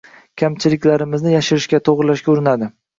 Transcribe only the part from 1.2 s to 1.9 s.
yashirishga,